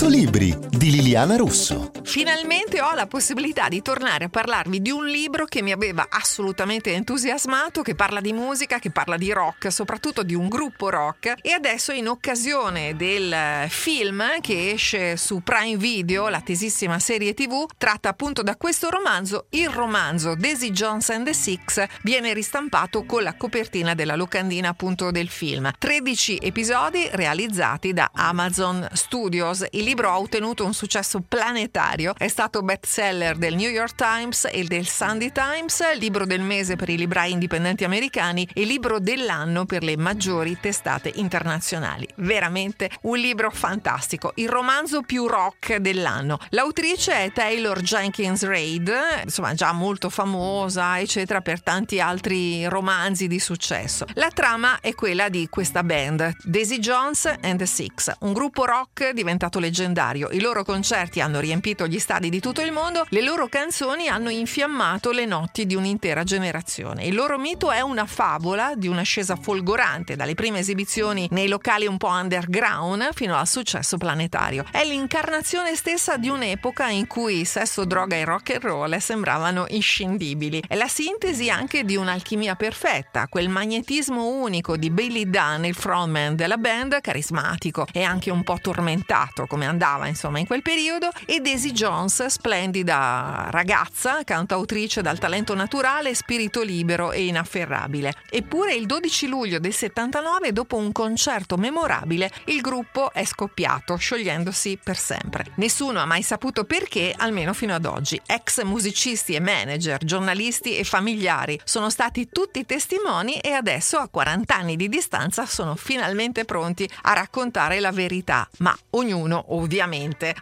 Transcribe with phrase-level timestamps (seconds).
[0.00, 1.90] 100 libri di Liliana Russo.
[2.04, 6.94] Finalmente ho la possibilità di tornare a parlarvi di un libro che mi aveva assolutamente
[6.94, 11.34] entusiasmato, che parla di musica, che parla di rock, soprattutto di un gruppo rock.
[11.42, 18.08] E adesso in occasione del film che esce su Prime Video, l'attesissima serie TV, tratta
[18.08, 23.34] appunto da questo romanzo, il romanzo Daisy Jones and the Six viene ristampato con la
[23.34, 25.70] copertina della locandina appunto del film.
[25.78, 29.66] 13 episodi realizzati da Amazon Studios.
[29.72, 34.62] Il libro ha ottenuto un successo planetario, è stato bestseller del New York Times e
[34.62, 39.82] del Sunday Times, libro del mese per i librai indipendenti americani e libro dell'anno per
[39.82, 42.06] le maggiori testate internazionali.
[42.18, 46.38] Veramente un libro fantastico, il romanzo più rock dell'anno.
[46.50, 48.92] L'autrice è Taylor Jenkins Reid,
[49.24, 54.06] insomma già molto famosa, eccetera, per tanti altri romanzi di successo.
[54.14, 59.10] La trama è quella di questa band, Daisy Jones and the Six, un gruppo rock
[59.10, 60.28] diventato leggendario.
[60.32, 64.28] I loro concerti hanno riempito gli stadi di tutto il mondo, le loro canzoni hanno
[64.28, 67.04] infiammato le notti di un'intera generazione.
[67.04, 71.96] Il loro mito è una favola di un'ascesa folgorante dalle prime esibizioni nei locali un
[71.96, 74.64] po' underground fino al successo planetario.
[74.70, 80.62] È l'incarnazione stessa di un'epoca in cui sesso, droga e rock and roll sembravano inscindibili.
[80.66, 86.36] È la sintesi anche di un'alchimia perfetta, quel magnetismo unico di Billy Dunn, il frontman
[86.36, 91.40] della band, carismatico e anche un po' tormentato come andava insomma in quel periodo, e
[91.40, 98.14] Daisy Jones, splendida ragazza, cantautrice dal talento naturale, spirito libero e inafferrabile.
[98.28, 104.78] Eppure il 12 luglio del 79, dopo un concerto memorabile, il gruppo è scoppiato, sciogliendosi
[104.82, 105.46] per sempre.
[105.56, 108.20] Nessuno ha mai saputo perché, almeno fino ad oggi.
[108.26, 114.54] Ex musicisti e manager, giornalisti e familiari sono stati tutti testimoni e adesso a 40
[114.54, 119.59] anni di distanza sono finalmente pronti a raccontare la verità, ma ognuno ovviamente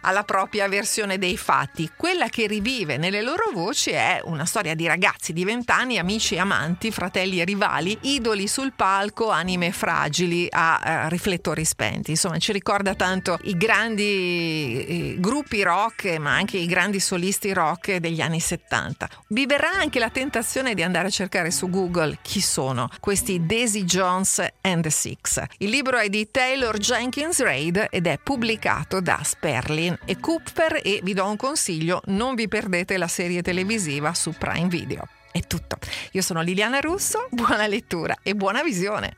[0.01, 1.91] ha la propria versione dei fatti.
[1.95, 6.35] Quella che rivive nelle loro voci è una storia di ragazzi di 20 anni, amici
[6.35, 12.11] e amanti, fratelli e rivali, idoli sul palco, anime fragili a eh, riflettori spenti.
[12.11, 17.97] Insomma, ci ricorda tanto i grandi eh, gruppi rock, ma anche i grandi solisti rock
[17.97, 19.09] degli anni 70.
[19.29, 23.83] Vi verrà anche la tentazione di andare a cercare su Google chi sono questi Daisy
[23.83, 25.41] Jones and the Six.
[25.57, 30.99] Il libro è di Taylor Jenkins Reid ed è pubblicato da Sperlin e Cooper e
[31.01, 35.07] vi do un consiglio, non vi perdete la serie televisiva su Prime Video.
[35.31, 35.77] È tutto.
[36.11, 39.17] Io sono Liliana Russo, buona lettura e buona visione.